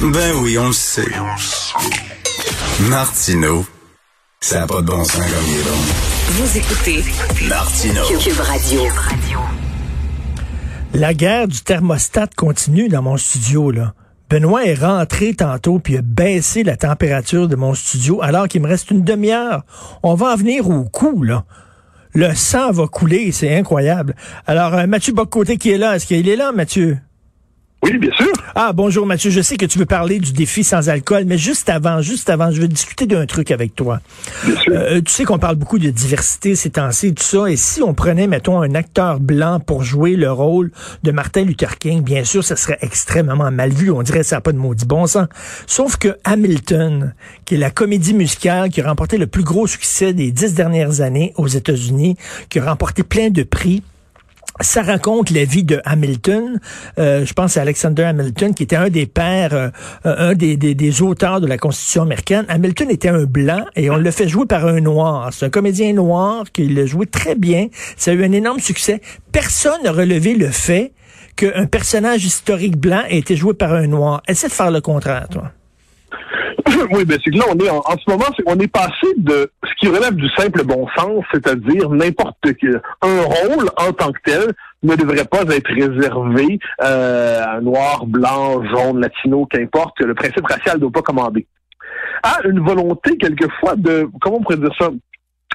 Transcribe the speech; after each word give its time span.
Ben 0.00 0.32
oui, 0.42 0.56
on 0.56 0.68
le 0.68 0.72
sait. 0.72 1.10
Martino, 2.88 3.66
ça 4.40 4.60
n'a 4.60 4.66
pas 4.68 4.80
de 4.80 4.86
bon 4.86 5.02
sens 5.02 5.16
comme 5.16 5.44
il 5.48 5.58
est 5.58 5.64
bon. 5.64 5.76
Vous 6.28 6.56
écoutez 6.56 7.04
Martino. 7.48 8.02
Cube 8.20 8.38
Radio. 8.38 8.82
La 10.94 11.14
guerre 11.14 11.48
du 11.48 11.60
thermostat 11.62 12.28
continue 12.36 12.88
dans 12.88 13.02
mon 13.02 13.16
studio, 13.16 13.72
là. 13.72 13.94
Benoît 14.30 14.66
est 14.66 14.74
rentré 14.74 15.34
tantôt 15.34 15.80
puis 15.80 15.96
a 15.96 16.02
baissé 16.02 16.62
la 16.62 16.76
température 16.76 17.48
de 17.48 17.56
mon 17.56 17.74
studio 17.74 18.22
alors 18.22 18.46
qu'il 18.46 18.62
me 18.62 18.68
reste 18.68 18.92
une 18.92 19.02
demi-heure. 19.02 19.64
On 20.04 20.14
va 20.14 20.34
en 20.34 20.36
venir 20.36 20.70
au 20.70 20.84
coup, 20.84 21.24
là. 21.24 21.44
Le 22.14 22.34
sang 22.36 22.70
va 22.70 22.86
couler, 22.86 23.32
c'est 23.32 23.56
incroyable. 23.56 24.14
Alors, 24.46 24.74
euh, 24.74 24.86
Mathieu 24.86 25.12
Boccoté 25.12 25.58
qui 25.58 25.70
est 25.70 25.78
là, 25.78 25.96
est-ce 25.96 26.06
qu'il 26.06 26.28
est 26.28 26.36
là, 26.36 26.52
Mathieu? 26.52 26.98
Oui, 27.82 27.96
bien 27.96 28.10
sûr. 28.12 28.32
Ah, 28.56 28.72
bonjour 28.72 29.06
Mathieu, 29.06 29.30
je 29.30 29.40
sais 29.40 29.56
que 29.56 29.64
tu 29.64 29.78
veux 29.78 29.86
parler 29.86 30.18
du 30.18 30.32
défi 30.32 30.64
sans 30.64 30.88
alcool, 30.88 31.24
mais 31.26 31.38
juste 31.38 31.68
avant, 31.68 32.02
juste 32.02 32.28
avant, 32.28 32.50
je 32.50 32.60
veux 32.60 32.66
discuter 32.66 33.06
d'un 33.06 33.24
truc 33.24 33.52
avec 33.52 33.76
toi. 33.76 34.00
Bien 34.44 34.56
sûr. 34.56 34.72
Euh, 34.74 35.00
tu 35.00 35.12
sais 35.12 35.24
qu'on 35.24 35.38
parle 35.38 35.54
beaucoup 35.54 35.78
de 35.78 35.88
diversité 35.90 36.56
ces 36.56 36.70
temps-ci, 36.70 37.14
tout 37.14 37.22
ça, 37.22 37.46
et 37.48 37.56
si 37.56 37.80
on 37.80 37.94
prenait, 37.94 38.26
mettons, 38.26 38.60
un 38.60 38.74
acteur 38.74 39.20
blanc 39.20 39.60
pour 39.60 39.84
jouer 39.84 40.16
le 40.16 40.30
rôle 40.32 40.72
de 41.04 41.12
Martin 41.12 41.44
Luther 41.44 41.78
King, 41.78 42.02
bien 42.02 42.24
sûr, 42.24 42.42
ça 42.42 42.56
serait 42.56 42.78
extrêmement 42.80 43.48
mal 43.52 43.70
vu, 43.70 43.92
on 43.92 44.02
dirait 44.02 44.20
que 44.20 44.26
ça 44.26 44.36
n'a 44.36 44.40
pas 44.40 44.52
de 44.52 44.58
maudit 44.58 44.84
bon 44.84 45.06
sens. 45.06 45.28
Sauf 45.68 45.96
que 45.98 46.18
Hamilton, 46.24 47.14
qui 47.44 47.54
est 47.54 47.58
la 47.58 47.70
comédie 47.70 48.12
musicale 48.12 48.70
qui 48.70 48.80
a 48.80 48.88
remporté 48.88 49.18
le 49.18 49.28
plus 49.28 49.44
gros 49.44 49.68
succès 49.68 50.12
des 50.12 50.32
dix 50.32 50.52
dernières 50.52 51.00
années 51.00 51.32
aux 51.36 51.46
États-Unis, 51.46 52.16
qui 52.48 52.58
a 52.58 52.64
remporté 52.64 53.04
plein 53.04 53.30
de 53.30 53.44
prix, 53.44 53.84
ça 54.60 54.82
raconte 54.82 55.30
la 55.30 55.44
vie 55.44 55.64
de 55.64 55.80
Hamilton. 55.84 56.60
Euh, 56.98 57.24
je 57.24 57.32
pense 57.32 57.56
à 57.56 57.62
Alexander 57.62 58.04
Hamilton, 58.04 58.54
qui 58.54 58.62
était 58.62 58.76
un 58.76 58.88
des 58.88 59.06
pères, 59.06 59.54
euh, 59.54 59.70
un 60.04 60.34
des, 60.34 60.56
des, 60.56 60.74
des, 60.74 61.02
auteurs 61.02 61.40
de 61.40 61.46
la 61.46 61.58
Constitution 61.58 62.02
américaine. 62.02 62.44
Hamilton 62.48 62.90
était 62.90 63.08
un 63.08 63.24
blanc 63.24 63.64
et 63.76 63.90
on 63.90 63.96
le 63.96 64.10
fait 64.10 64.28
jouer 64.28 64.46
par 64.46 64.66
un 64.66 64.80
noir. 64.80 65.32
C'est 65.32 65.46
un 65.46 65.50
comédien 65.50 65.92
noir 65.92 66.44
qui 66.52 66.66
le 66.66 66.86
jouait 66.86 67.06
très 67.06 67.34
bien. 67.34 67.68
Ça 67.96 68.10
a 68.10 68.14
eu 68.14 68.24
un 68.24 68.32
énorme 68.32 68.60
succès. 68.60 69.00
Personne 69.32 69.82
n'a 69.84 69.92
relevé 69.92 70.34
le 70.34 70.48
fait 70.48 70.92
qu'un 71.36 71.66
personnage 71.66 72.24
historique 72.24 72.76
blanc 72.76 73.02
ait 73.08 73.18
été 73.18 73.36
joué 73.36 73.54
par 73.54 73.72
un 73.72 73.86
noir. 73.86 74.22
Essaie 74.26 74.48
de 74.48 74.52
faire 74.52 74.70
le 74.70 74.80
contraire, 74.80 75.28
toi. 75.30 75.52
Oui, 76.90 77.04
ben 77.04 77.18
c'est 77.22 77.30
que 77.30 77.38
là, 77.38 77.44
on 77.50 77.58
est 77.58 77.70
en, 77.70 77.78
en 77.78 77.96
ce 77.96 78.10
moment, 78.10 78.24
on 78.46 78.58
est 78.58 78.68
passé 78.68 79.06
de 79.16 79.50
ce 79.64 79.70
qui 79.78 79.88
relève 79.88 80.14
du 80.14 80.28
simple 80.30 80.64
bon 80.64 80.86
sens, 80.96 81.24
c'est-à-dire 81.32 81.90
n'importe 81.90 82.36
quel 82.60 82.80
un 83.02 83.22
rôle 83.22 83.68
en 83.76 83.92
tant 83.92 84.12
que 84.12 84.18
tel 84.24 84.52
ne 84.82 84.94
devrait 84.94 85.24
pas 85.24 85.42
être 85.42 85.72
réservé 85.72 86.58
euh, 86.82 87.42
à 87.44 87.60
noir, 87.60 88.06
blanc, 88.06 88.62
jaune, 88.64 89.00
latino, 89.00 89.46
qu'importe, 89.46 90.00
le 90.00 90.14
principe 90.14 90.46
racial 90.46 90.76
ne 90.76 90.80
doit 90.82 90.92
pas 90.92 91.02
commander. 91.02 91.46
À 92.22 92.38
une 92.44 92.60
volonté 92.60 93.16
quelquefois 93.16 93.74
de, 93.76 94.08
comment 94.20 94.36
on 94.36 94.42
pourrait 94.42 94.56
dire 94.56 94.74
ça, 94.78 94.90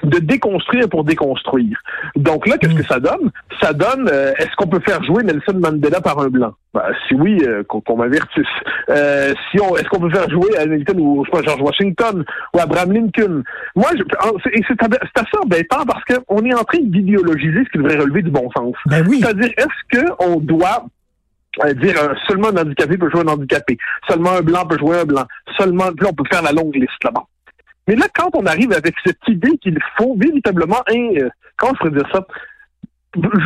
de 0.03 0.19
déconstruire 0.19 0.89
pour 0.89 1.03
déconstruire. 1.03 1.77
Donc 2.15 2.47
là, 2.47 2.57
qu'est-ce 2.57 2.75
que 2.75 2.85
ça 2.85 2.99
donne? 2.99 3.31
Ça 3.61 3.73
donne, 3.73 4.09
euh, 4.11 4.33
est-ce 4.37 4.55
qu'on 4.57 4.67
peut 4.67 4.81
faire 4.85 5.03
jouer 5.03 5.23
Nelson 5.23 5.59
Mandela 5.59 6.01
par 6.01 6.19
un 6.19 6.29
blanc? 6.29 6.53
Ben, 6.73 6.85
si 7.07 7.13
oui, 7.13 7.39
euh, 7.45 7.63
qu'on 7.63 7.81
qu 7.81 7.93
m'avertisse. 7.93 8.45
Euh, 8.89 9.33
si 9.51 9.61
on, 9.61 9.77
est-ce 9.77 9.87
qu'on 9.89 9.99
peut 9.99 10.09
faire 10.09 10.29
jouer 10.29 10.57
à 10.57 10.61
Hamilton 10.61 10.99
ou 10.99 11.23
je 11.23 11.29
sais 11.29 11.37
pas, 11.37 11.43
George 11.43 11.61
Washington 11.61 12.25
ou 12.55 12.59
Abraham 12.59 12.91
Lincoln? 12.91 13.43
Moi, 13.75 13.89
je, 13.95 14.03
c'est, 14.43 14.51
c'est, 14.67 14.83
assez 14.83 15.37
embêtant 15.43 15.85
parce 15.85 16.03
qu'on 16.05 16.43
est 16.45 16.53
en 16.53 16.63
train 16.63 16.79
d'idéologiser 16.81 17.63
ce 17.65 17.69
qui 17.69 17.77
devrait 17.77 17.97
relever 17.97 18.23
du 18.23 18.31
bon 18.31 18.49
sens. 18.57 18.73
Ben 18.87 19.05
oui. 19.07 19.19
C'est-à-dire, 19.21 19.51
est-ce 19.57 19.99
qu'on 19.99 20.37
doit 20.37 20.85
dire 21.75 21.95
euh, 22.01 22.13
seulement 22.27 22.49
un 22.49 22.57
handicapé 22.57 22.97
peut 22.97 23.09
jouer 23.09 23.21
un 23.21 23.27
handicapé, 23.27 23.77
seulement 24.09 24.31
un 24.31 24.41
blanc 24.41 24.65
peut 24.65 24.77
jouer 24.77 24.99
un 24.99 25.05
blanc, 25.05 25.25
seulement, 25.57 25.91
puis 25.91 26.05
là, 26.05 26.11
on 26.11 26.13
peut 26.13 26.23
faire 26.31 26.41
la 26.41 26.51
longue 26.51 26.75
liste 26.75 27.03
là-bas. 27.03 27.23
Mais 27.88 27.95
là, 27.95 28.06
quand 28.14 28.30
on 28.34 28.45
arrive 28.45 28.72
avec 28.72 28.95
cette 29.06 29.20
idée 29.28 29.58
qu'il 29.58 29.78
faut 29.98 30.16
véritablement, 30.17 30.81
un, 30.88 31.16
euh, 31.17 31.30
comment 31.58 31.73
je 31.73 31.80
pourrais 31.80 31.92
dire 31.92 32.10
ça, 32.11 32.26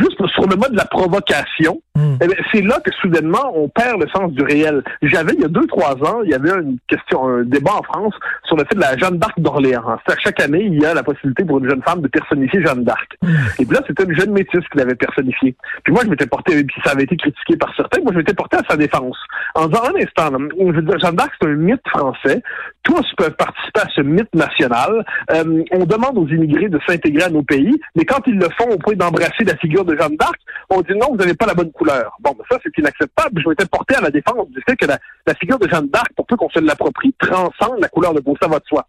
juste 0.00 0.26
sur 0.28 0.46
le 0.46 0.56
mode 0.56 0.72
de 0.72 0.76
la 0.76 0.86
provocation, 0.86 1.82
mm. 1.98 2.18
eh 2.22 2.26
c'est 2.52 2.62
là 2.62 2.78
que 2.84 2.90
soudainement 3.00 3.52
on 3.54 3.68
perd 3.68 4.00
le 4.00 4.08
sens 4.08 4.32
du 4.32 4.42
réel. 4.42 4.82
J'avais 5.02 5.34
il 5.34 5.40
y 5.40 5.44
a 5.44 5.48
deux 5.48 5.66
trois 5.66 5.94
ans, 6.08 6.20
il 6.24 6.30
y 6.30 6.34
avait 6.34 6.50
une 6.50 6.78
question, 6.88 7.28
un 7.28 7.42
débat 7.42 7.74
en 7.74 7.82
France 7.82 8.14
sur 8.44 8.56
le 8.56 8.64
fait 8.64 8.74
de 8.74 8.80
la 8.80 8.96
Jeanne 8.96 9.18
d'Arc 9.18 9.38
d'Orléans. 9.38 9.98
C'est-à-dire 10.06 10.22
chaque 10.24 10.40
année 10.40 10.64
il 10.64 10.80
y 10.80 10.86
a 10.86 10.94
la 10.94 11.02
possibilité 11.02 11.44
pour 11.44 11.58
une 11.58 11.68
jeune 11.68 11.82
femme 11.82 12.00
de 12.00 12.08
personnifier 12.08 12.64
Jeanne 12.64 12.84
d'Arc. 12.84 13.16
Mm. 13.22 13.28
Et 13.58 13.66
puis 13.66 13.74
là 13.74 13.82
c'était 13.86 14.04
une 14.04 14.16
jeune 14.16 14.32
métisse 14.32 14.66
qui 14.70 14.78
l'avait 14.78 14.94
personnifiée. 14.94 15.54
Puis 15.84 15.92
moi 15.92 16.02
je 16.04 16.10
m'étais 16.10 16.26
porté, 16.26 16.64
puis 16.64 16.76
ça 16.84 16.92
avait 16.92 17.04
été 17.04 17.16
critiqué 17.16 17.56
par 17.56 17.74
certains, 17.76 18.00
moi 18.02 18.12
je 18.12 18.18
m'étais 18.18 18.34
porté 18.34 18.56
à 18.56 18.62
sa 18.68 18.76
défense 18.76 19.18
en 19.54 19.66
disant 19.66 19.82
un 19.84 20.02
instant, 20.02 20.30
là, 20.30 20.38
je 20.58 20.72
veux 20.72 20.82
dire, 20.82 20.98
Jeanne 20.98 21.16
d'Arc 21.16 21.32
c'est 21.40 21.48
un 21.48 21.54
mythe 21.54 21.88
français. 21.88 22.42
Tous 22.82 23.04
peuvent 23.16 23.36
participer 23.36 23.80
à 23.80 23.88
ce 23.94 24.00
mythe 24.00 24.34
national. 24.34 25.04
Euh, 25.32 25.62
on 25.72 25.84
demande 25.84 26.16
aux 26.16 26.26
immigrés 26.26 26.68
de 26.68 26.78
s'intégrer 26.86 27.24
à 27.24 27.30
nos 27.30 27.42
pays, 27.42 27.78
mais 27.94 28.04
quand 28.04 28.20
ils 28.26 28.38
le 28.38 28.48
font 28.56 28.70
au 28.70 28.78
point 28.78 28.94
d'embrasser 28.94 29.44
la 29.44 29.56
figure 29.56 29.84
de 29.84 29.96
Jeanne 29.96 30.16
d'Arc, 30.16 30.38
on 30.70 30.80
dit 30.80 30.92
non, 30.92 31.08
vous 31.10 31.16
n'avez 31.16 31.34
pas 31.34 31.46
la 31.46 31.54
bonne 31.54 31.72
couleur. 31.72 31.87
Bon, 32.20 32.32
ben 32.36 32.44
ça, 32.50 32.58
c'est 32.62 32.76
inacceptable. 32.78 33.40
Je 33.42 33.48
m'étais 33.48 33.66
porté 33.66 33.96
à 33.96 34.00
la 34.00 34.10
défense 34.10 34.48
du 34.50 34.60
fait 34.68 34.76
que 34.76 34.86
la, 34.86 34.98
figure 35.34 35.58
de 35.58 35.68
Jeanne 35.68 35.88
d'Arc, 35.88 36.12
pour 36.16 36.26
peu 36.26 36.36
qu'on 36.36 36.48
se 36.50 36.60
l'approprie, 36.60 37.14
transcende 37.18 37.80
la 37.80 37.88
couleur 37.88 38.14
de 38.14 38.20
peau, 38.20 38.36
ça 38.40 38.48
va 38.48 38.58
de 38.58 38.64
soi. 38.66 38.86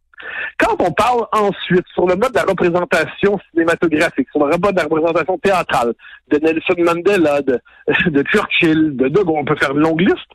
Quand 0.57 0.75
on 0.79 0.91
parle 0.91 1.25
ensuite 1.31 1.85
sur 1.93 2.05
le 2.05 2.15
mode 2.15 2.31
de 2.31 2.37
la 2.37 2.43
représentation 2.43 3.39
cinématographique, 3.51 4.27
sur 4.31 4.45
le 4.45 4.57
mode 4.57 4.75
de 4.75 4.81
la 4.81 4.83
représentation 4.83 5.37
théâtrale, 5.37 5.93
de 6.29 6.37
Nelson 6.39 6.75
Mandela, 6.77 7.41
de, 7.41 7.59
Churchill, 8.31 8.97
de 8.97 9.07
De 9.07 9.19
on 9.27 9.45
peut 9.45 9.55
faire 9.55 9.71
une 9.71 9.79
longue 9.79 10.01
liste, 10.01 10.31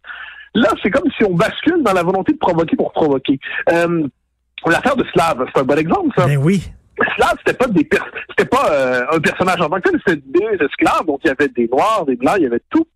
là, 0.54 0.68
c'est 0.82 0.90
comme 0.90 1.10
si 1.16 1.24
on 1.24 1.34
bascule 1.34 1.82
dans 1.82 1.92
la 1.92 2.02
volonté 2.02 2.32
de 2.32 2.38
provoquer 2.38 2.76
pour 2.76 2.92
provoquer. 2.92 3.38
Euh, 3.70 4.06
L'affaire 4.66 4.96
de 4.96 5.04
Slav, 5.12 5.44
c'est 5.52 5.60
un 5.60 5.64
bon 5.64 5.78
exemple, 5.78 6.08
ça? 6.16 6.26
Ben 6.26 6.38
oui. 6.38 6.72
Slav, 7.16 7.34
c'était 7.38 7.56
pas 7.56 7.66
des 7.66 7.88
c'était 8.30 8.48
pas 8.48 8.70
euh, 8.70 9.04
un 9.12 9.20
personnage 9.20 9.60
en 9.60 9.68
tant 9.68 9.80
que 9.80 9.90
tel, 9.90 10.00
c'était 10.06 10.22
des 10.26 10.64
esclaves, 10.64 11.06
donc 11.06 11.20
il 11.24 11.28
y 11.28 11.30
avait 11.30 11.48
des 11.48 11.68
noirs, 11.68 12.04
des 12.06 12.16
blancs, 12.16 12.36
il 12.38 12.44
y 12.44 12.46
avait 12.46 12.62
tout. 12.70 12.86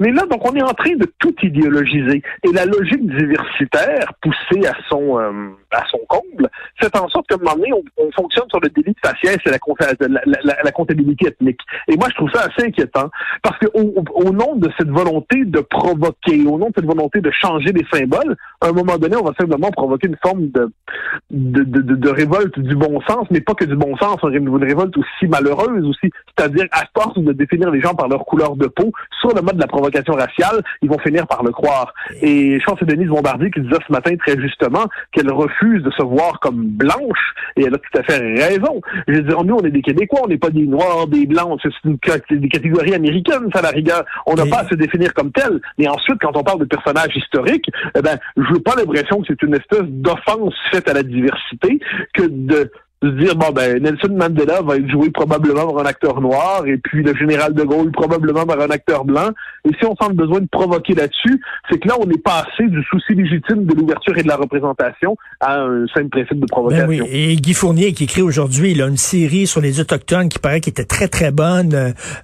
Mais 0.00 0.10
là, 0.10 0.24
donc 0.26 0.48
on 0.48 0.54
est 0.54 0.62
en 0.62 0.74
train 0.74 0.96
de 0.96 1.06
tout 1.18 1.34
idéologiser. 1.42 2.22
Et 2.44 2.52
la 2.52 2.64
logique 2.64 3.06
diversitaire, 3.06 4.12
poussée 4.20 4.66
à 4.66 4.74
son 4.88 5.18
euh, 5.18 5.50
à 5.70 5.84
son 5.90 5.98
comble, 6.08 6.48
fait 6.80 6.94
en 6.96 7.08
sorte 7.08 7.26
qu'à 7.28 7.36
un 7.36 7.38
moment 7.38 7.56
donné, 7.56 7.72
on, 7.72 7.82
on, 7.96 8.10
fonctionne 8.12 8.48
sur 8.48 8.60
le 8.60 8.68
délit 8.68 8.92
de 8.92 9.08
faciès 9.08 9.38
et 9.46 9.50
la, 9.50 10.72
comptabilité 10.72 11.28
ethnique. 11.28 11.60
Et 11.88 11.96
moi, 11.96 12.08
je 12.10 12.14
trouve 12.14 12.30
ça 12.32 12.42
assez 12.42 12.66
inquiétant, 12.66 13.10
parce 13.42 13.58
que 13.58 13.66
au, 13.74 14.32
nom 14.32 14.56
de 14.56 14.70
cette 14.78 14.90
volonté 14.90 15.44
de 15.44 15.60
provoquer, 15.60 16.44
au 16.46 16.58
nom 16.58 16.68
de 16.68 16.72
cette 16.76 16.86
volonté 16.86 17.20
de 17.20 17.30
changer 17.30 17.72
les 17.72 17.86
symboles, 17.92 18.36
à 18.60 18.68
un 18.68 18.72
moment 18.72 18.98
donné, 18.98 19.16
on 19.16 19.24
va 19.24 19.32
simplement 19.38 19.70
provoquer 19.70 20.08
une 20.08 20.18
forme 20.22 20.50
de, 20.50 20.70
de, 21.30 21.62
de, 21.62 21.94
de 21.94 22.08
révolte 22.10 22.58
du 22.58 22.74
bon 22.74 23.00
sens, 23.02 23.26
mais 23.32 23.40
pas 23.40 23.54
que 23.54 23.64
du 23.64 23.76
bon 23.76 23.96
sens, 23.96 24.18
une 24.22 24.64
révolte 24.64 24.96
aussi 24.96 25.26
malheureuse 25.26 25.84
aussi, 25.84 26.10
c'est-à-dire 26.36 26.66
à 26.70 26.82
force 26.96 27.18
de 27.18 27.32
définir 27.32 27.70
les 27.70 27.80
gens 27.80 27.94
par 27.94 28.08
leur 28.08 28.24
couleur 28.24 28.56
de 28.56 28.66
peau, 28.66 28.92
sur 29.20 29.34
le 29.34 29.42
mode 29.42 29.56
de 29.56 29.60
la 29.60 29.66
provocation 29.66 30.14
raciale, 30.14 30.62
ils 30.82 30.88
vont 30.88 30.98
finir 30.98 31.26
par 31.26 31.42
le 31.42 31.50
croire. 31.50 31.92
Et 32.20 32.58
je 32.60 32.64
pense 32.64 32.78
que 32.78 32.86
c'est 32.86 32.94
Denise 32.94 33.08
Bombardier 33.08 33.50
qui 33.50 33.60
disait 33.60 33.76
ce 33.86 33.92
matin 33.92 34.14
très 34.16 34.38
justement 34.40 34.86
qu'elle 35.12 35.30
refuse 35.32 35.82
de 35.82 35.90
se 35.90 36.02
voir 36.02 36.40
comme 36.40 36.64
blanche, 36.66 37.34
et 37.56 37.64
elle 37.64 37.74
a 37.74 37.78
tout 37.78 37.98
à 37.98 38.02
fait 38.02 38.18
raison. 38.18 38.80
Je 39.08 39.14
veux 39.14 39.22
dire, 39.22 39.44
nous, 39.44 39.56
on 39.56 39.64
est 39.64 39.70
des 39.70 39.82
Québécois, 39.82 40.20
on 40.24 40.28
n'est 40.28 40.38
pas 40.38 40.50
des 40.50 40.66
Noirs, 40.66 41.06
des 41.06 41.26
Blancs, 41.26 41.60
c'est 41.62 41.70
une, 41.84 41.98
des 42.40 42.48
catégories 42.48 42.94
américaines, 42.94 43.48
ça, 43.54 43.62
la 43.62 43.70
rigueur. 43.70 44.04
On 44.26 44.34
n'a 44.34 44.46
pas 44.46 44.60
à 44.60 44.68
se 44.68 44.74
définir 44.74 45.14
comme 45.14 45.32
tel. 45.32 45.60
Mais 45.78 45.88
ensuite, 45.88 46.18
quand 46.20 46.36
on 46.36 46.42
parle 46.42 46.60
de 46.60 46.64
personnages 46.64 47.16
historiques, 47.16 47.70
eh 47.96 48.02
ben, 48.02 48.18
je 48.36 48.52
n'ai 48.52 48.60
pas 48.60 48.74
l'impression 48.76 49.20
que 49.20 49.26
c'est 49.28 49.42
une 49.42 49.54
espèce 49.54 49.84
d'offense 49.84 50.54
faite 50.70 50.88
à 50.88 50.94
la 50.94 51.02
diversité 51.02 51.80
que 52.14 52.24
de 52.28 52.70
se 53.02 53.08
dire 53.08 53.34
bon 53.34 53.50
ben 53.50 53.82
Nelson 53.82 54.14
Mandela 54.16 54.62
va 54.62 54.76
être 54.76 54.88
joué 54.88 55.10
probablement 55.10 55.72
par 55.72 55.82
un 55.82 55.86
acteur 55.86 56.20
noir 56.20 56.64
et 56.66 56.78
puis 56.78 57.02
le 57.02 57.14
général 57.14 57.52
de 57.52 57.62
Gaulle 57.62 57.90
probablement 57.90 58.46
par 58.46 58.60
un 58.60 58.70
acteur 58.70 59.04
blanc 59.04 59.30
et 59.64 59.70
si 59.78 59.84
on 59.84 59.94
sent 59.96 60.10
le 60.10 60.14
besoin 60.14 60.40
de 60.40 60.46
provoquer 60.50 60.94
là-dessus 60.94 61.40
c'est 61.70 61.78
que 61.78 61.88
là 61.88 61.96
on 61.98 62.08
est 62.08 62.22
passé 62.22 62.68
du 62.68 62.82
souci 62.84 63.14
légitime 63.14 63.64
de 63.64 63.74
l'ouverture 63.74 64.16
et 64.16 64.22
de 64.22 64.28
la 64.28 64.36
représentation 64.36 65.16
à 65.40 65.60
un 65.62 65.86
simple 65.88 66.10
principe 66.10 66.40
de 66.40 66.46
provocation. 66.46 66.86
Ben 66.86 67.02
oui. 67.02 67.08
Et 67.10 67.36
Guy 67.36 67.54
Fournier 67.54 67.92
qui 67.92 68.04
écrit 68.04 68.22
aujourd'hui 68.22 68.72
il 68.72 68.82
a 68.82 68.86
une 68.86 68.96
série 68.96 69.46
sur 69.46 69.60
les 69.60 69.80
autochtones 69.80 70.28
qui 70.28 70.38
paraît 70.38 70.60
qui 70.60 70.70
était 70.70 70.84
très 70.84 71.08
très 71.08 71.32
bonne 71.32 71.74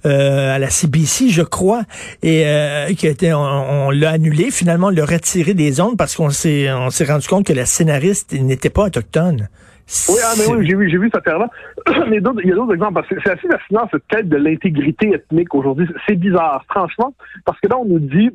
euh, 0.07 0.55
à 0.55 0.59
la 0.59 0.71
CBC 0.71 1.31
je 1.31 1.43
crois 1.43 1.83
et 2.23 2.47
euh, 2.47 2.93
qui 2.95 3.07
a 3.09 3.11
été 3.11 3.35
on, 3.35 3.41
on 3.41 3.91
l'a 3.91 4.11
annulé 4.11 4.51
finalement 4.51 4.89
on 4.89 4.91
l'a 4.91 5.05
retiré 5.05 5.55
des 5.55 5.81
ondes 5.81 5.97
parce 5.97 6.15
qu'on 6.15 6.31
s'est 6.31 6.71
on 6.73 6.91
s'est 6.91 7.05
rendu 7.05 7.27
compte 7.27 7.47
que 7.47 7.53
la 7.53 7.67
scénariste 7.67 8.33
n'était 8.33 8.71
pas 8.71 8.85
autochtone. 8.85 9.49
Oui, 10.09 10.19
ah, 10.23 10.35
mais 10.37 10.47
oui, 10.47 10.67
j'ai 10.67 10.75
vu, 10.75 10.91
j'ai 10.91 10.99
vu 10.99 11.07
cette 11.07 11.27
affaire-là. 11.27 11.49
mais 12.09 12.19
il 12.19 12.49
y 12.49 12.53
a 12.53 12.55
d'autres 12.55 12.75
exemples, 12.75 12.95
parce 12.95 13.09
que 13.09 13.17
c'est 13.25 13.31
assez 13.31 13.49
fascinant, 13.49 13.89
cette 13.91 14.07
quête 14.09 14.29
de 14.29 14.37
l'intégrité 14.37 15.15
ethnique 15.15 15.55
aujourd'hui. 15.55 15.89
C'est 16.07 16.17
bizarre, 16.17 16.65
franchement, 16.69 17.15
parce 17.45 17.59
que 17.61 17.69
là, 17.69 17.79
on 17.79 17.87
nous 17.87 17.99
dit, 17.99 18.31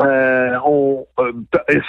euh, 0.00 0.56
on, 0.64 1.06
euh, 1.18 1.32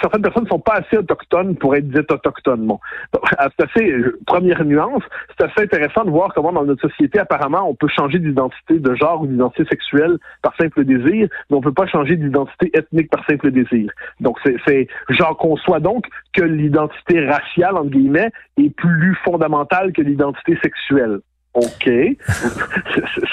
certaines 0.00 0.22
personnes 0.22 0.44
ne 0.44 0.48
sont 0.48 0.58
pas 0.58 0.76
assez 0.78 0.96
autochtones 0.96 1.56
pour 1.56 1.76
être 1.76 1.88
dites 1.88 2.10
autochtones. 2.10 2.66
Bon, 2.66 2.80
c'est 3.58 3.64
assez, 3.64 3.94
première 4.26 4.64
nuance, 4.64 5.02
c'est 5.38 5.44
assez 5.44 5.64
intéressant 5.64 6.04
de 6.04 6.10
voir 6.10 6.32
comment 6.34 6.52
dans 6.52 6.64
notre 6.64 6.88
société, 6.88 7.18
apparemment, 7.18 7.68
on 7.68 7.74
peut 7.74 7.88
changer 7.88 8.18
d'identité 8.18 8.78
de 8.78 8.94
genre 8.94 9.22
ou 9.22 9.26
d'identité 9.26 9.64
sexuelle 9.70 10.18
par 10.42 10.54
simple 10.56 10.84
désir, 10.84 11.28
mais 11.50 11.56
on 11.56 11.60
peut 11.60 11.74
pas 11.74 11.86
changer 11.86 12.16
d'identité 12.16 12.70
ethnique 12.74 13.10
par 13.10 13.24
simple 13.26 13.50
désir. 13.50 13.90
Donc, 14.20 14.38
c'est, 14.44 14.88
j'en 15.10 15.34
conçois 15.34 15.80
donc 15.80 16.06
que 16.32 16.42
l'identité 16.42 17.26
raciale, 17.26 17.76
entre 17.76 17.90
guillemets, 17.90 18.30
est 18.56 18.74
plus 18.74 19.14
fondamentale 19.24 19.92
que 19.92 20.02
l'identité 20.02 20.58
sexuelle. 20.62 21.20
OK. 21.54 21.90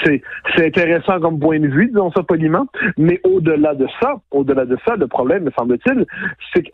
c'est 0.04 0.66
intéressant 0.66 1.20
comme 1.20 1.38
point 1.38 1.60
de 1.60 1.68
vue, 1.68 1.86
disons 1.86 2.10
ça 2.12 2.22
poliment. 2.22 2.66
Mais 2.96 3.20
au-delà 3.24 3.74
de 3.74 3.86
ça, 4.00 4.14
au-delà 4.30 4.64
de 4.64 4.76
ça, 4.86 4.96
le 4.96 5.06
problème, 5.06 5.44
me 5.44 5.50
semble-t-il, 5.52 6.04
c'est 6.52 6.62
que 6.62 6.70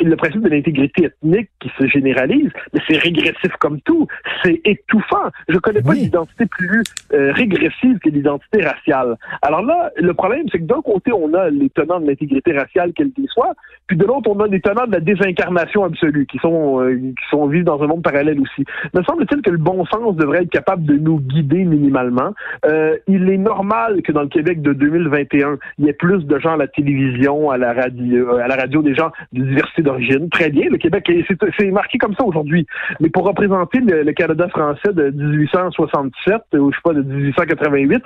le 0.00 0.16
principe 0.16 0.42
de 0.42 0.48
l'intégrité 0.48 1.06
ethnique 1.06 1.48
qui 1.60 1.70
se 1.78 1.86
généralise, 1.86 2.50
mais 2.72 2.80
c'est 2.88 2.98
régressif 2.98 3.52
comme 3.60 3.80
tout. 3.80 4.06
C'est 4.42 4.60
étouffant. 4.64 5.30
Je 5.48 5.58
connais 5.58 5.82
pas 5.82 5.94
d'identité 5.94 6.46
plus 6.46 6.82
euh, 7.12 7.32
régressive 7.32 7.98
que 7.98 8.10
l'identité 8.10 8.62
raciale. 8.64 9.16
Alors 9.42 9.62
là, 9.62 9.90
le 9.96 10.12
problème, 10.14 10.46
c'est 10.50 10.58
que 10.58 10.64
d'un 10.64 10.82
côté, 10.82 11.12
on 11.12 11.32
a 11.34 11.50
les 11.50 11.70
tenants 11.70 12.00
de 12.00 12.06
l'intégrité 12.06 12.52
raciale, 12.52 12.92
quelle 12.94 13.12
qu'ils 13.12 13.28
soient, 13.28 13.54
puis 13.86 13.96
de 13.96 14.04
l'autre, 14.04 14.28
on 14.28 14.40
a 14.40 14.46
les 14.48 14.60
tenants 14.60 14.86
de 14.86 14.92
la 14.92 15.00
désincarnation 15.00 15.84
absolue, 15.84 16.26
qui 16.26 16.38
sont 16.38 16.80
euh, 16.80 16.96
qui 16.96 17.24
sont 17.30 17.46
vivent 17.46 17.64
dans 17.64 17.80
un 17.82 17.86
monde 17.86 18.02
parallèle 18.02 18.40
aussi. 18.40 18.64
Me 18.94 19.02
semble-t-il 19.04 19.42
que 19.42 19.50
le 19.50 19.58
bon 19.58 19.84
sens 19.86 20.16
devrait 20.16 20.42
être 20.42 20.50
capable 20.50 20.84
de 20.84 20.94
nous 20.94 21.20
guider 21.20 21.64
minimalement. 21.64 22.34
Euh, 22.64 22.96
il 23.06 23.30
est 23.30 23.38
normal 23.38 24.02
que 24.02 24.12
dans 24.12 24.22
le 24.22 24.28
Québec 24.28 24.60
de 24.60 24.72
2021, 24.72 25.58
il 25.78 25.86
y 25.86 25.88
ait 25.88 25.92
plus 25.92 26.24
de 26.24 26.38
gens 26.38 26.54
à 26.54 26.56
la 26.56 26.66
télévision, 26.66 27.50
à 27.50 27.58
la 27.58 27.72
radio, 27.72 28.34
euh, 28.34 28.44
à 28.44 28.48
la 28.48 28.56
radio, 28.56 28.82
des 28.82 28.94
gens 28.94 29.10
de 29.32 29.44
diversité 29.44 29.82
d'origine. 29.86 30.28
Très 30.30 30.50
bien, 30.50 30.68
le 30.70 30.78
Québec, 30.78 31.10
c'est 31.58 31.70
marqué 31.70 31.98
comme 31.98 32.14
ça 32.14 32.24
aujourd'hui. 32.24 32.66
Mais 33.00 33.08
pour 33.08 33.24
représenter 33.24 33.80
le, 33.80 34.12
Canada 34.12 34.48
français 34.48 34.92
de 34.92 35.10
1867 35.10 36.34
ou 36.54 36.72
je 36.72 36.76
sais 36.76 36.82
pas 36.82 36.94
de 36.94 37.02
1888, 37.02 38.02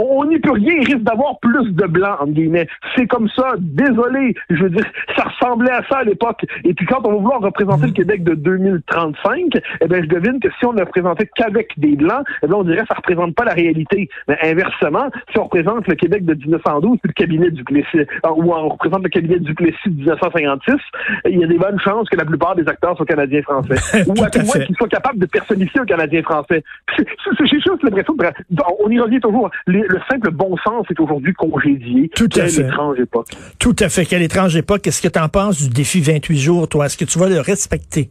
on 0.00 0.24
n'y 0.24 0.38
peut 0.38 0.52
rien. 0.52 0.74
Il 0.80 0.86
risque 0.86 1.02
d'avoir 1.02 1.38
plus 1.40 1.72
de 1.72 1.86
blancs 1.86 2.20
entre 2.20 2.32
guillemets. 2.32 2.66
C'est 2.96 3.06
comme 3.06 3.28
ça. 3.30 3.54
Désolé, 3.58 4.34
je 4.50 4.62
veux 4.62 4.70
dire, 4.70 4.84
ça 5.16 5.24
ressemblait 5.24 5.72
à 5.72 5.82
ça 5.88 5.98
à 5.98 6.04
l'époque. 6.04 6.44
Et 6.64 6.74
puis 6.74 6.86
quand 6.86 7.00
on 7.04 7.12
va 7.12 7.18
vouloir 7.18 7.40
représenter 7.40 7.86
le 7.86 7.92
Québec 7.92 8.24
de 8.24 8.34
2035, 8.34 9.58
eh 9.80 9.86
ben 9.86 10.02
je 10.02 10.08
devine 10.08 10.40
que 10.40 10.48
si 10.58 10.66
on 10.66 10.72
ne 10.72 10.80
représentait 10.80 11.28
qu'avec 11.36 11.78
des 11.78 11.96
blancs, 11.96 12.24
eh 12.42 12.46
bien, 12.46 12.56
on 12.56 12.64
dirait 12.64 12.82
que 12.82 12.88
ça 12.88 12.96
représente 12.96 13.34
pas 13.34 13.44
la 13.44 13.54
réalité. 13.54 14.08
Mais 14.28 14.38
inversement, 14.42 15.08
si 15.32 15.38
on 15.38 15.44
représente 15.44 15.86
le 15.88 15.94
Québec 15.94 16.24
de 16.24 16.34
1912 16.34 16.98
puis 17.02 17.08
le 17.08 17.12
cabinet 17.12 17.50
du 17.50 17.64
Plessis, 17.64 17.98
euh, 17.98 18.30
ou 18.36 18.52
on 18.52 18.68
représente 18.68 19.02
le 19.02 19.08
cabinet 19.08 19.38
du 19.38 19.54
Plessis 19.54 19.90
de 19.90 20.04
1956, 20.50 21.30
il 21.30 21.40
y 21.40 21.44
a 21.44 21.46
des 21.46 21.58
bonnes 21.58 21.78
chances 21.80 22.08
que 22.08 22.16
la 22.16 22.24
plupart 22.24 22.54
des 22.54 22.66
acteurs 22.68 22.96
soient 22.96 23.06
canadiens 23.06 23.42
français. 23.42 23.76
ou 24.06 24.22
à 24.22 24.30
tout 24.30 24.40
moins 24.40 24.64
qu'ils 24.64 24.76
soient 24.76 24.88
capables 24.88 25.18
de 25.18 25.26
personnifier 25.26 25.80
un 25.80 25.84
Canadien 25.84 26.22
français. 26.22 26.62
J'ai 26.96 27.46
juste 27.46 27.82
l'impression 27.82 28.16
on 28.80 28.90
y 28.90 29.00
revient 29.00 29.20
toujours. 29.20 29.50
Le, 29.66 29.84
simple 30.10 30.30
bon 30.30 30.56
sens 30.64 30.86
est 30.90 31.00
aujourd'hui 31.00 31.32
congédié. 31.34 32.10
Tout 32.14 32.28
à 32.36 32.46
fait. 32.46 32.62
étrange 32.62 32.98
époque. 32.98 33.28
Tout 33.58 33.76
à 33.78 33.88
fait. 33.88 34.04
Quelle 34.04 34.22
étrange 34.22 34.56
époque. 34.56 34.82
Qu'est-ce 34.82 35.02
que 35.02 35.08
tu 35.08 35.18
en 35.18 35.28
penses 35.28 35.62
du 35.62 35.68
défi 35.68 36.00
28 36.00 36.38
jours, 36.38 36.68
toi? 36.68 36.86
Est-ce 36.86 36.96
que 36.96 37.04
tu 37.04 37.18
vas 37.18 37.28
le 37.28 37.40
respecter? 37.40 38.10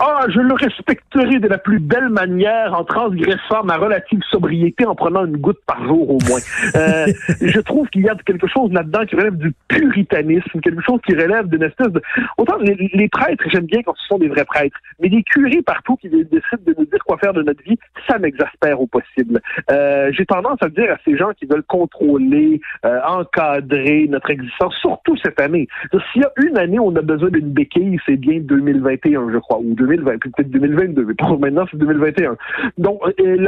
Ah, 0.00 0.26
je 0.28 0.40
le 0.40 0.54
respecterai 0.54 1.38
de 1.38 1.48
la 1.48 1.58
plus 1.58 1.78
belle 1.78 2.08
manière 2.08 2.74
en 2.74 2.84
transgressant 2.84 3.62
ma 3.64 3.76
relative 3.76 4.20
sobriété 4.30 4.84
en 4.86 4.94
prenant 4.94 5.24
une 5.24 5.36
goutte 5.36 5.60
par 5.66 5.84
jour 5.84 6.10
au 6.10 6.18
moins. 6.28 6.40
Euh, 6.74 7.06
je 7.40 7.60
trouve 7.60 7.88
qu'il 7.88 8.02
y 8.02 8.08
a 8.08 8.14
quelque 8.26 8.46
chose 8.48 8.72
là-dedans 8.72 9.04
qui 9.06 9.16
relève 9.16 9.36
du 9.36 9.52
puritanisme, 9.68 10.60
quelque 10.60 10.82
chose 10.82 11.00
qui 11.06 11.14
relève 11.14 11.46
d'une 11.48 11.62
espèce 11.62 11.88
de... 11.88 12.02
Autant 12.38 12.56
les, 12.58 13.08
prêtres, 13.08 13.44
j'aime 13.48 13.66
bien 13.66 13.82
quand 13.82 13.94
ce 13.96 14.06
sont 14.08 14.18
des 14.18 14.28
vrais 14.28 14.44
prêtres, 14.44 14.76
mais 15.00 15.08
les 15.08 15.22
curés 15.22 15.62
partout 15.62 15.96
qui 15.96 16.08
décident 16.08 16.40
de 16.66 16.74
nous 16.76 16.86
dire 16.86 17.04
quoi 17.04 17.16
faire 17.18 17.32
de 17.32 17.42
notre 17.42 17.62
vie, 17.62 17.78
ça 18.08 18.18
m'exaspère 18.18 18.80
au 18.80 18.86
possible. 18.86 19.40
Euh, 19.70 20.10
J'ai 20.12 20.26
tendance 20.26 20.58
à 20.62 20.68
dire 20.68 20.90
à 20.92 20.96
ces 21.04 21.16
gens 21.16 21.30
qui 21.38 21.46
veulent 21.46 21.64
contrôler, 21.64 22.60
euh, 22.84 23.00
encadrer 23.06 24.06
notre 24.08 24.30
existence, 24.30 24.74
surtout 24.80 25.16
cette 25.18 25.40
année. 25.40 25.68
S'il 26.12 26.22
y 26.22 26.24
a 26.24 26.32
une 26.44 26.58
année 26.58 26.78
où 26.78 26.88
on 26.88 26.96
a 26.96 27.02
besoin 27.02 27.30
d'une 27.30 27.50
béquille, 27.50 27.98
c'est 28.06 28.16
bien 28.16 28.40
2021, 28.40 29.30
je 29.32 29.38
crois, 29.38 29.58
ou 29.58 29.74
2020, 29.86 30.18
puis 30.18 30.30
peut-être 30.30 30.50
2022, 30.50 31.04
mais 31.04 31.14
pour 31.14 31.38
maintenant, 31.38 31.66
c'est 31.70 31.76
2021. 31.76 32.36
Donc, 32.78 33.00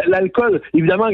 l'alcool, 0.06 0.60
évidemment, 0.74 1.08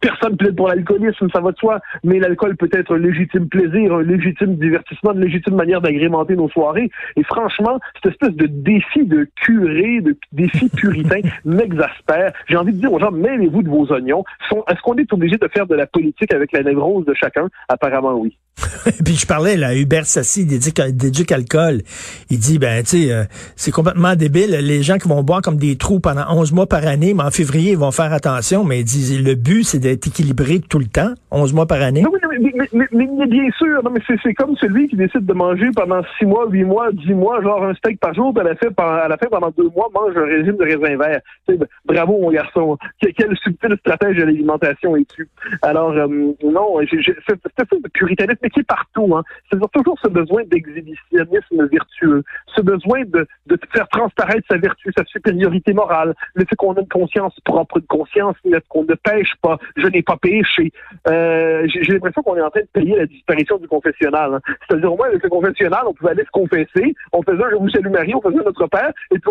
personne 0.00 0.36
plaide 0.36 0.56
pour 0.56 0.68
l'alcoolisme, 0.68 1.28
ça 1.32 1.40
va 1.40 1.52
de 1.52 1.56
soi, 1.56 1.80
mais 2.04 2.18
l'alcool 2.18 2.56
peut 2.56 2.68
être 2.72 2.94
un 2.94 2.98
légitime 2.98 3.48
plaisir, 3.48 3.94
un 3.94 4.02
légitime 4.02 4.56
divertissement, 4.56 5.12
une 5.12 5.20
légitime 5.20 5.54
manière 5.54 5.80
d'agrémenter 5.80 6.36
nos 6.36 6.48
soirées. 6.48 6.90
Et 7.16 7.22
franchement, 7.24 7.78
cette 7.94 8.12
espèce 8.12 8.34
de 8.34 8.46
défi 8.46 9.04
de 9.04 9.28
curé, 9.36 10.00
de 10.00 10.16
défi 10.32 10.68
puritain 10.68 11.20
m'exaspère. 11.44 12.32
J'ai 12.48 12.56
envie 12.56 12.72
de 12.72 12.78
dire 12.78 12.92
aux 12.92 13.00
gens, 13.00 13.10
mêlez-vous 13.10 13.62
de 13.62 13.68
vos 13.68 13.90
oignons. 13.92 14.24
Est-ce 14.68 14.80
qu'on 14.82 14.94
est 14.94 15.12
obligé 15.12 15.36
de 15.36 15.48
faire 15.48 15.66
de 15.66 15.74
la 15.74 15.86
politique 15.86 16.32
avec 16.32 16.52
la 16.52 16.62
névrose 16.62 17.04
de 17.04 17.14
chacun? 17.14 17.48
Apparemment, 17.68 18.14
oui. 18.14 18.36
Puis 19.04 19.14
je 19.16 19.26
parlais 19.26 19.56
là, 19.56 19.74
Hubert 19.74 20.06
Sassi 20.06 20.46
d'Éduc 20.46 21.32
Alcool. 21.32 21.82
Il 22.30 22.38
dit 22.38 22.58
ben 22.58 22.82
tu 22.82 23.02
sais 23.04 23.12
euh, 23.12 23.24
c'est 23.54 23.70
complètement 23.70 24.14
débile 24.14 24.50
les 24.62 24.82
gens 24.82 24.98
qui 24.98 25.08
vont 25.08 25.22
boire 25.22 25.42
comme 25.42 25.56
des 25.56 25.76
trous 25.76 26.00
pendant 26.00 26.24
11 26.30 26.52
mois 26.52 26.66
par 26.66 26.86
année, 26.86 27.12
mais 27.14 27.24
en 27.24 27.30
février 27.30 27.72
ils 27.72 27.78
vont 27.78 27.90
faire 27.90 28.12
attention, 28.12 28.64
mais 28.64 28.80
il 28.80 28.84
dit 28.84 29.18
le 29.18 29.34
but 29.34 29.64
c'est 29.64 29.78
d'être 29.78 30.06
équilibré 30.06 30.60
tout 30.60 30.78
le 30.78 30.86
temps, 30.86 31.12
11 31.30 31.52
mois 31.52 31.66
par 31.66 31.82
année. 31.82 32.04
Oui, 32.06 32.18
mais, 32.40 32.68
mais, 32.72 32.86
mais, 32.92 33.26
bien 33.26 33.50
sûr, 33.56 33.82
non, 33.82 33.90
mais 33.90 34.00
c'est 34.22 34.34
comme 34.34 34.56
celui 34.56 34.88
qui 34.88 34.96
décide 34.96 35.24
de 35.26 35.32
manger 35.32 35.70
pendant 35.74 36.02
6 36.18 36.26
mois, 36.26 36.46
8 36.48 36.64
mois, 36.64 36.92
10 36.92 37.14
mois, 37.14 37.42
genre 37.42 37.64
un 37.64 37.74
steak 37.74 37.98
par 38.00 38.14
jour, 38.14 38.32
puis 38.32 38.44
à 38.44 38.48
la 38.48 38.56
fin, 38.56 38.68
à 38.68 39.28
pendant 39.28 39.50
2 39.56 39.70
mois 39.74 39.88
mange 39.94 40.16
un 40.16 40.24
régime 40.24 40.56
de 40.56 40.64
raisin 40.64 40.96
vert. 40.96 41.20
bravo 41.84 42.20
mon 42.20 42.30
garçon. 42.30 42.76
Quel, 43.00 43.36
subtil 43.42 43.76
stratège 43.80 44.16
de 44.16 44.24
l'alimentation 44.24 44.96
es-tu? 44.96 45.28
Alors 45.62 45.92
euh, 45.92 46.06
non, 46.44 46.78
c'est 46.90 47.16
cette 47.26 47.82
de 47.82 47.88
puritanisme 47.92 48.45
partout. 48.66 49.16
Hein. 49.16 49.22
C'est 49.50 49.58
toujours 49.72 49.98
ce 50.02 50.08
besoin 50.08 50.42
d'exhibitionnisme 50.44 51.66
vertueux, 51.68 52.22
ce 52.54 52.60
besoin 52.60 53.02
de, 53.04 53.26
de 53.46 53.58
faire 53.72 53.88
transparaître 53.88 54.46
sa 54.50 54.58
vertu, 54.58 54.92
sa 54.96 55.04
supériorité 55.04 55.72
morale, 55.72 56.14
le 56.34 56.44
fait 56.44 56.56
qu'on 56.56 56.74
a 56.74 56.80
une 56.80 56.88
conscience 56.88 57.38
propre, 57.44 57.78
une 57.78 57.86
conscience 57.86 58.36
qu'on 58.68 58.84
ne 58.84 58.94
pêche 58.94 59.34
pas, 59.42 59.58
je 59.76 59.86
n'ai 59.88 60.02
pas 60.02 60.16
péché. 60.16 60.72
Euh, 61.08 61.66
J'ai 61.66 61.92
l'impression 61.92 62.22
qu'on 62.22 62.36
est 62.36 62.42
en 62.42 62.50
train 62.50 62.60
de 62.60 62.68
payer 62.72 62.96
la 62.96 63.06
disparition 63.06 63.58
du 63.58 63.68
confessionnal. 63.68 64.34
Hein. 64.34 64.40
C'est-à-dire 64.68 64.92
au 64.92 64.96
moins 64.96 65.08
avec 65.08 65.22
le 65.22 65.28
confessionnal, 65.28 65.82
on 65.86 65.94
pouvait 65.94 66.12
aller 66.12 66.24
se 66.24 66.30
confesser, 66.30 66.94
on 67.12 67.22
faisait 67.22 67.42
Je 67.50 67.56
vous 67.56 67.68
salue 67.70 67.90
Marie, 67.90 68.14
on 68.14 68.20
faisait 68.20 68.44
notre 68.44 68.66
Père, 68.66 68.92
et 69.10 69.18
puis 69.18 69.30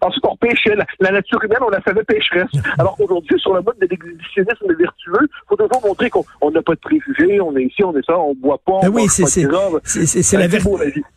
ensuite 0.00 0.24
on 0.26 0.36
pêchait. 0.36 0.76
La, 1.00 1.10
nature 1.10 1.42
humaine, 1.44 1.58
on 1.62 1.70
la 1.70 1.80
faisait 1.80 2.04
pécheresse. 2.04 2.50
Alors 2.78 2.96
qu'aujourd'hui, 2.96 3.38
sur 3.38 3.54
le 3.54 3.62
mode 3.62 3.78
de 3.78 3.86
l'exhibitionnisme 3.86 4.74
vertueux, 4.74 5.28
faut 5.48 5.56
toujours 5.56 5.82
montrer 5.84 6.10
qu'on 6.10 6.50
n'a 6.50 6.62
pas 6.62 6.74
de 6.74 6.80
préjugés, 6.80 7.40
on 7.40 7.56
est 7.56 7.64
ici, 7.64 7.84
on 7.84 7.96
est 7.96 8.04
ça, 8.04 8.18
on 8.18 8.34
boit 8.44 8.60
pas, 8.64 8.80
ben 8.82 8.90
oui, 8.92 9.06
c'est 9.08 9.26
c'est 9.26 9.42
la, 9.42 10.46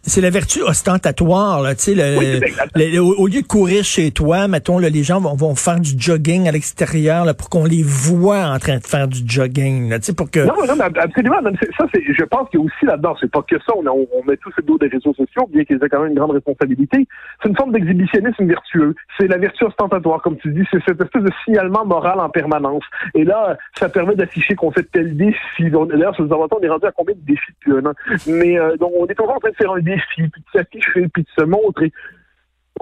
c'est 0.02 0.22
la 0.22 0.30
vertu 0.30 0.62
ostentatoire. 0.62 1.62
Là, 1.62 1.72
le, 1.72 3.00
au, 3.00 3.28
lieu 3.28 3.42
de 3.42 3.48
courir 3.48 3.84
chez 3.84 4.12
toi, 4.12 4.48
mettons, 4.48 4.80
là, 4.80 4.90
les 4.90 5.04
gens 5.04 5.20
vont, 5.20 5.36
vont 5.36 5.56
faire 5.56 5.80
du 5.80 5.92
jogging 5.98 6.48
à 6.48 6.52
l'extérieur 6.52 7.26
pour 7.36 7.50
qu'on 7.50 7.66
les 7.66 7.84
voit 7.84 8.46
en 8.46 8.60
train 8.60 8.78
de 8.78 8.86
faire 8.86 9.08
du 9.08 9.20
jogging. 9.26 9.90
Là, 9.90 10.00
pour 10.16 10.32
que... 10.32 10.40
Non, 10.40 10.54
non, 10.68 10.80
absolument. 10.80 11.42
ça, 11.78 11.86
je 11.94 12.24
pense 12.24 12.50
qu'il 12.50 12.60
y 12.60 12.64
a 12.64 12.66
aussi 12.66 12.86
là-dedans, 12.86 13.16
c'est 13.20 13.32
pas 13.32 13.42
que 13.42 13.58
ça. 13.60 13.74
On, 13.76 13.86
on, 13.88 14.24
met 14.26 14.38
tous 14.38 14.52
le 14.58 14.64
dos 14.64 14.78
des 14.78 14.88
réseaux 14.88 15.14
sociaux, 15.14 15.48
bien 15.52 15.64
qu'ils 15.66 15.78
aient 15.84 15.90
quand 15.90 16.02
même 16.02 16.12
une 16.12 16.18
grande 16.18 16.32
responsabilité. 16.32 17.08
C'est 17.42 17.50
une 17.50 17.56
forme 17.56 17.74
d'exhibitionnisme 17.74 18.46
vertueux. 18.46 18.96
C'est 19.20 19.28
la 19.28 19.38
vertu 19.38 19.66
ostentatoire, 19.66 20.22
comme 20.22 20.38
tu 20.38 20.52
dis. 20.52 20.64
C'est 20.72 20.82
cette 20.86 21.02
espèce 21.02 21.24
de 21.24 21.32
signalement 21.46 21.86
moral 21.86 22.20
en 22.20 22.30
permanence. 22.30 22.84
Et 23.14 23.24
là, 23.24 23.58
ça 23.78 23.90
permet 23.90 24.16
d'afficher 24.16 24.56
qu'on 24.56 24.72
fait 24.72 24.88
tel 24.92 25.16
défi. 25.16 25.70
D'ailleurs, 25.70 26.16
sur 26.16 26.26
les 26.26 26.32
avantages, 26.32 26.60
on 26.62 26.64
est 26.64 26.70
rendu 26.70 26.86
à 26.86 26.92
combien 26.92 27.16
de 27.18 27.26
défis 27.26 27.52
depuis 27.60 27.72
un? 27.74 27.94
Mais 28.28 28.58
euh, 28.58 28.78
donc, 28.78 28.92
on 28.98 29.06
est 29.08 29.20
en 29.20 29.40
train 29.40 29.50
de 29.50 29.56
faire 29.56 29.72
un 29.72 29.80
défi, 29.80 30.28
puis 30.28 30.42
de 30.42 30.60
s'afficher, 30.60 31.08
puis 31.10 31.24
de 31.24 31.30
se 31.38 31.44
montrer 31.44 31.92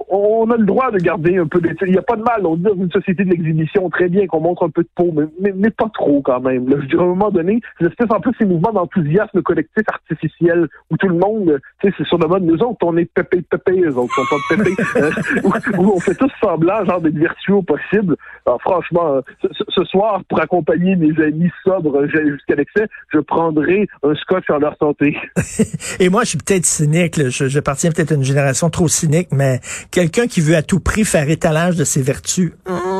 on 0.09 0.49
a 0.51 0.57
le 0.57 0.65
droit 0.65 0.91
de 0.91 0.97
garder 0.97 1.37
un 1.37 1.47
peu 1.47 1.59
de... 1.59 1.75
Il 1.85 1.91
n'y 1.91 1.97
a 1.97 2.01
pas 2.01 2.15
de 2.15 2.21
mal, 2.21 2.45
on 2.45 2.55
dit 2.55 2.63
dans 2.63 2.75
une 2.75 2.91
société 2.91 3.23
de 3.23 3.29
l'exhibition, 3.29 3.89
très 3.89 4.07
bien 4.07 4.27
qu'on 4.27 4.39
montre 4.39 4.63
un 4.63 4.69
peu 4.69 4.83
de 4.83 4.89
peau, 4.95 5.13
mais, 5.13 5.53
mais, 5.55 5.69
pas 5.69 5.89
trop 5.93 6.21
quand 6.21 6.39
même. 6.39 6.65
Je 6.69 6.87
dirais 6.87 7.01
à 7.01 7.05
un 7.05 7.09
moment 7.09 7.31
donné, 7.31 7.61
espèce 7.79 8.09
en 8.09 8.19
plus 8.19 8.33
ces 8.39 8.45
mouvements 8.45 8.71
d'enthousiasme 8.71 9.41
collectif 9.41 9.83
artificiel 9.87 10.67
où 10.89 10.97
tout 10.97 11.07
le 11.07 11.17
monde, 11.17 11.59
tu 11.81 11.89
sais, 11.89 11.95
c'est 11.97 12.07
sur 12.07 12.17
le 12.17 12.27
mode, 12.27 12.43
nous 12.43 12.57
autres, 12.61 12.77
on 12.83 12.95
est 12.97 13.05
pépé 13.05 13.41
pépé, 13.41 13.81
eux 13.81 13.97
autres 13.97 14.13
sont 14.15 14.23
pas 14.29 14.55
pépé, 14.55 14.75
euh, 14.97 15.11
où, 15.77 15.91
on 15.91 15.99
fait 15.99 16.15
tous 16.15 16.31
semblant, 16.41 16.85
genre 16.85 17.01
d'être 17.01 17.17
vertueux 17.17 17.55
au 17.55 17.63
possible. 17.63 18.15
Alors, 18.45 18.61
franchement, 18.61 19.21
ce, 19.41 19.83
soir, 19.85 20.21
pour 20.29 20.39
accompagner 20.39 20.95
mes 20.95 21.11
amis 21.23 21.51
sobres 21.63 22.05
jusqu'à 22.07 22.55
l'excès, 22.55 22.87
je 23.11 23.19
prendrai 23.19 23.87
un 24.03 24.15
scotch 24.15 24.49
en 24.49 24.59
leur 24.59 24.77
santé. 24.77 25.17
Et 25.99 26.09
moi, 26.09 26.23
je 26.23 26.29
suis 26.29 26.37
peut-être 26.37 26.65
cynique, 26.65 27.15
je, 27.29 27.47
je 27.47 27.59
partiens 27.59 27.91
peut-être 27.91 28.11
à 28.11 28.15
une 28.15 28.23
génération 28.23 28.69
trop 28.69 28.87
cynique, 28.87 29.29
mais 29.31 29.59
quelqu'un 29.95 30.27
qui 30.27 30.41
veut 30.41 30.57
à 30.57 30.61
tout 30.61 30.81
prix 30.81 31.05
faire 31.05 31.29
étalage 31.29 31.77
de 31.77 31.85
ses 31.85 32.01
vertus. 32.01 32.51
Hum, 32.67 32.94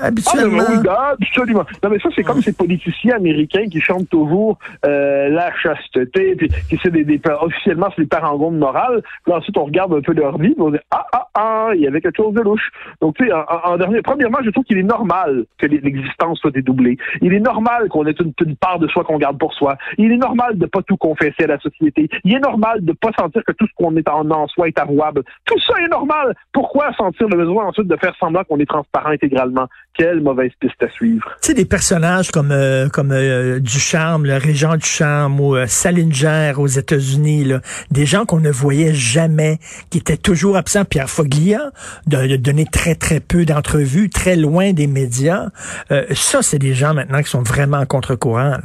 Habituellement. 0.00 0.62
Ah, 0.88 1.14
oui, 1.18 1.26
absolument. 1.26 1.64
Non, 1.82 1.90
mais 1.90 1.98
ça, 1.98 2.08
c'est 2.14 2.22
comme 2.22 2.42
ces 2.42 2.52
politiciens 2.52 3.16
américains 3.16 3.66
qui 3.70 3.80
chantent 3.80 4.08
toujours 4.08 4.58
euh, 4.84 5.28
la 5.28 5.54
chasteté, 5.56 6.34
puis 6.36 6.48
qui 6.68 6.78
c'est 6.82 6.90
des, 6.90 7.04
des, 7.04 7.20
officiellement, 7.40 7.88
c'est 7.94 8.02
des 8.02 8.08
parangons 8.08 8.52
de 8.52 8.58
morale. 8.58 9.02
Puis 9.24 9.32
ensuite, 9.32 9.56
on 9.56 9.64
regarde 9.64 9.94
un 9.94 10.00
peu 10.00 10.12
leur 10.12 10.38
vie, 10.38 10.50
puis 10.50 10.62
on 10.62 10.70
dit 10.70 10.78
ah 10.90 11.06
ah 11.12 11.28
ah, 11.34 11.70
il 11.74 11.80
y 11.80 11.86
avait 11.86 12.00
quelque 12.00 12.16
chose 12.16 12.34
de 12.34 12.40
louche. 12.40 12.70
Donc, 13.00 13.16
tu 13.16 13.26
sais, 13.26 13.32
en, 13.32 13.44
en, 13.64 13.76
dernier, 13.76 14.02
premièrement, 14.02 14.38
je 14.44 14.50
trouve 14.50 14.64
qu'il 14.64 14.78
est 14.78 14.82
normal 14.82 15.44
que 15.58 15.66
l'existence 15.66 16.38
soit 16.38 16.50
dédoublée. 16.50 16.96
Il 17.20 17.32
est 17.32 17.40
normal 17.40 17.88
qu'on 17.88 18.06
ait 18.06 18.14
une, 18.20 18.32
une 18.44 18.56
part 18.56 18.78
de 18.78 18.88
soi 18.88 19.04
qu'on 19.04 19.18
garde 19.18 19.38
pour 19.38 19.54
soi. 19.54 19.76
Il 19.98 20.12
est 20.12 20.16
normal 20.16 20.58
de 20.58 20.66
pas 20.66 20.82
tout 20.82 20.96
confesser 20.96 21.44
à 21.44 21.46
la 21.46 21.58
société. 21.58 22.08
Il 22.24 22.34
est 22.34 22.40
normal 22.40 22.84
de 22.84 22.92
pas 22.92 23.10
sentir 23.18 23.42
que 23.44 23.52
tout 23.52 23.66
ce 23.66 23.72
qu'on 23.76 23.96
est 23.96 24.08
en, 24.08 24.28
en 24.30 24.46
soi 24.48 24.68
est 24.68 24.78
avouable. 24.78 25.22
Tout 25.44 25.58
ça 25.60 25.74
est 25.80 25.88
normal. 25.88 26.34
Pourquoi 26.52 26.92
sentir 26.94 27.28
le 27.28 27.36
besoin 27.36 27.66
ensuite 27.66 27.88
de 27.88 27.96
faire 27.96 28.14
semblant 28.18 28.44
qu'on 28.44 28.58
est 28.58 28.68
transparent 28.68 29.10
intégralement? 29.10 29.66
Quelle 29.94 30.20
mauvaise 30.20 30.52
piste 30.60 30.80
à 30.80 30.88
suivre. 30.88 31.28
Tu 31.42 31.48
sais, 31.48 31.54
des 31.54 31.64
personnages 31.64 32.30
comme 32.30 32.52
euh, 32.52 32.88
comme 32.88 33.10
euh, 33.10 33.58
Ducharme, 33.58 34.26
le 34.26 34.36
régent 34.36 34.76
Ducharme 34.76 35.40
ou 35.40 35.56
euh, 35.56 35.66
Salinger 35.66 36.52
aux 36.56 36.68
États-Unis, 36.68 37.44
là, 37.44 37.60
des 37.90 38.06
gens 38.06 38.24
qu'on 38.24 38.38
ne 38.38 38.50
voyait 38.50 38.94
jamais, 38.94 39.58
qui 39.90 39.98
étaient 39.98 40.16
toujours 40.16 40.56
absents. 40.56 40.84
Pierre 40.84 41.10
Foglia, 41.10 41.72
de, 42.06 42.28
de 42.28 42.36
donner 42.36 42.64
très 42.64 42.94
très 42.94 43.18
peu 43.18 43.44
d'entrevues, 43.44 44.08
très 44.08 44.36
loin 44.36 44.72
des 44.72 44.86
médias. 44.86 45.48
Euh, 45.90 46.04
ça, 46.14 46.42
c'est 46.42 46.60
des 46.60 46.74
gens 46.74 46.94
maintenant 46.94 47.20
qui 47.20 47.30
sont 47.30 47.42
vraiment 47.42 47.78
en 47.78 47.86
contre-courant. 47.86 48.56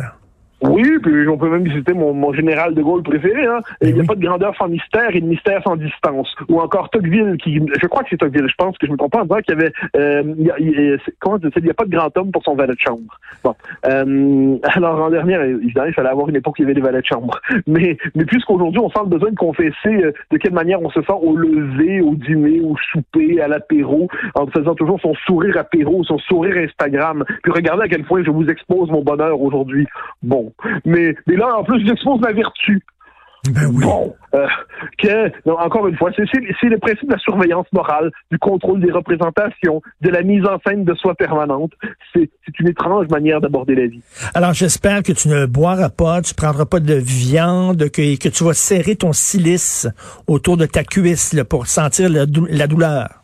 Oui, 0.63 0.97
puis 1.01 1.27
on 1.27 1.37
peut 1.37 1.49
même 1.49 1.63
visiter 1.63 1.93
mon, 1.93 2.13
mon 2.13 2.31
général 2.33 2.73
de 2.73 2.81
Gaulle 2.81 3.03
préféré. 3.03 3.45
Hein. 3.45 3.59
Il 3.81 3.93
n'y 3.93 4.01
a 4.01 4.03
pas 4.03 4.15
de 4.15 4.25
grandeur 4.25 4.55
sans 4.55 4.69
mystère 4.69 5.13
et 5.13 5.19
de 5.19 5.25
mystère 5.25 5.61
sans 5.63 5.75
distance. 5.75 6.33
Ou 6.47 6.59
encore 6.61 6.89
Tocqueville, 6.89 7.37
qui, 7.43 7.59
je 7.81 7.87
crois 7.87 8.03
que 8.03 8.09
c'est 8.09 8.17
Tocqueville, 8.17 8.47
je 8.47 8.55
pense 8.57 8.77
que 8.77 8.87
je 8.87 8.91
me 8.91 8.97
trompe 8.97 9.11
pas 9.11 9.21
en 9.21 9.23
disant 9.23 9.37
qu'il 9.37 9.55
y 9.55 9.61
avait, 9.61 9.73
euh, 9.97 10.23
il, 10.37 10.45
y 10.45 10.51
a, 10.51 10.59
il, 10.59 10.99
comment 11.19 11.37
il 11.37 11.63
n'y 11.63 11.69
a 11.69 11.73
pas 11.73 11.85
de 11.85 11.95
grand 11.95 12.17
homme 12.17 12.31
pour 12.31 12.43
son 12.43 12.55
valet 12.55 12.73
de 12.73 12.79
chambre. 12.79 13.19
Bon, 13.43 13.55
euh, 13.85 14.57
alors 14.63 15.01
en 15.01 15.09
dernière, 15.09 15.41
évidemment, 15.43 15.87
il 15.87 15.93
fallait 15.93 16.09
avoir 16.09 16.29
une 16.29 16.37
époque 16.37 16.55
où 16.59 16.61
il 16.61 16.63
y 16.63 16.65
avait 16.65 16.75
des 16.75 16.81
valets 16.81 17.01
de 17.01 17.05
chambre. 17.05 17.39
Mais, 17.67 17.97
mais 18.15 18.25
puisqu'aujourd'hui, 18.25 18.79
on 18.79 18.89
sent 18.89 19.01
le 19.03 19.09
besoin 19.09 19.31
de 19.31 19.35
confesser 19.35 19.73
euh, 19.85 20.13
de 20.31 20.37
quelle 20.37 20.53
manière 20.53 20.81
on 20.81 20.89
se 20.89 21.01
sent 21.01 21.19
au 21.21 21.35
lever, 21.35 22.01
au 22.01 22.15
dîner, 22.15 22.61
au 22.61 22.75
souper, 22.91 23.41
à 23.41 23.47
l'apéro, 23.47 24.07
en 24.35 24.47
faisant 24.47 24.75
toujours 24.75 24.99
son 25.01 25.13
sourire 25.25 25.57
apéro, 25.57 26.03
son 26.03 26.17
sourire 26.19 26.55
Instagram. 26.57 27.25
Puis 27.43 27.51
regardez 27.51 27.83
à 27.83 27.87
quel 27.87 28.03
point 28.03 28.23
je 28.23 28.31
vous 28.31 28.47
expose 28.47 28.89
mon 28.89 29.03
bonheur 29.03 29.41
aujourd'hui. 29.41 29.87
Bon, 30.21 30.52
mais, 30.85 31.15
mais 31.27 31.35
là, 31.35 31.57
en 31.57 31.63
plus, 31.63 31.85
j'expose 31.85 32.19
ma 32.21 32.31
vertu. 32.31 32.81
Ben 33.49 33.65
oui. 33.73 33.83
Bon, 33.83 34.15
euh, 34.35 34.47
que, 34.97 35.27
non, 35.45 35.59
encore 35.59 35.85
une 35.87 35.97
fois, 35.97 36.11
c'est 36.15 36.69
le 36.69 36.77
principe 36.77 37.07
de 37.07 37.13
la 37.13 37.19
surveillance 37.19 37.67
morale, 37.73 38.09
du 38.31 38.39
contrôle 38.39 38.79
des 38.79 38.91
représentations, 38.91 39.81
de 39.99 40.09
la 40.09 40.21
mise 40.21 40.45
en 40.45 40.59
scène 40.65 40.85
de 40.85 40.93
soi 40.95 41.13
permanente. 41.13 41.73
C'est 42.13 42.29
une 42.59 42.69
étrange 42.69 43.07
manière 43.09 43.41
d'aborder 43.41 43.75
la 43.75 43.87
vie. 43.87 44.01
Alors, 44.33 44.53
j'espère 44.53 45.03
que 45.03 45.11
tu 45.11 45.27
ne 45.27 45.45
boiras 45.45 45.89
pas, 45.89 46.21
tu 46.21 46.33
prendras 46.35 46.65
pas 46.65 46.79
de 46.79 46.93
viande, 46.93 47.89
que, 47.89 48.17
que 48.17 48.29
tu 48.29 48.45
vas 48.45 48.53
serrer 48.53 48.95
ton 48.95 49.11
silice 49.11 49.89
autour 50.25 50.55
de 50.55 50.65
ta 50.65 50.85
cuisse 50.85 51.33
là, 51.33 51.43
pour 51.43 51.67
sentir 51.67 52.09
la, 52.09 52.25
la 52.49 52.67
douleur 52.67 53.22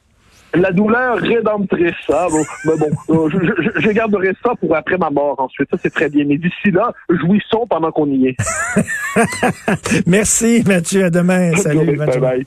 la 0.53 0.71
douleur 0.71 1.17
rédemptrice. 1.17 1.93
Ah, 2.09 2.27
bon, 2.29 2.43
mais 2.65 2.73
bon, 3.07 3.29
je, 3.29 3.37
je, 3.37 3.81
je, 3.81 3.89
garderai 3.89 4.33
ça 4.43 4.53
pour 4.59 4.75
après 4.75 4.97
ma 4.97 5.09
mort 5.09 5.39
ensuite. 5.39 5.69
Ça, 5.71 5.77
c'est 5.81 5.93
très 5.93 6.09
bien. 6.09 6.25
Mais 6.25 6.37
d'ici 6.37 6.71
là, 6.71 6.93
jouissons 7.09 7.67
pendant 7.67 7.91
qu'on 7.91 8.07
y 8.07 8.27
est. 8.27 8.37
Merci, 10.07 10.63
Mathieu. 10.65 11.05
À 11.05 11.09
demain. 11.09 11.55
Salut. 11.55 11.97
bye 11.97 12.19
bye. 12.19 12.45